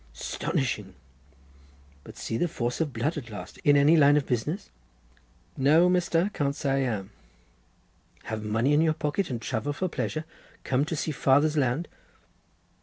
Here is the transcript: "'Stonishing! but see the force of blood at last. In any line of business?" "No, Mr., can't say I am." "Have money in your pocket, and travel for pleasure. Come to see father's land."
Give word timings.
"'Stonishing! 0.15 0.95
but 2.03 2.17
see 2.17 2.35
the 2.35 2.47
force 2.47 2.81
of 2.81 2.91
blood 2.91 3.17
at 3.17 3.29
last. 3.29 3.59
In 3.59 3.77
any 3.77 3.95
line 3.95 4.17
of 4.17 4.25
business?" 4.25 4.71
"No, 5.55 5.91
Mr., 5.91 6.33
can't 6.33 6.55
say 6.55 6.71
I 6.71 6.77
am." 6.91 7.11
"Have 8.23 8.43
money 8.43 8.73
in 8.73 8.81
your 8.81 8.95
pocket, 8.95 9.29
and 9.29 9.39
travel 9.39 9.73
for 9.73 9.87
pleasure. 9.87 10.25
Come 10.63 10.85
to 10.85 10.95
see 10.95 11.11
father's 11.11 11.55
land." 11.55 11.87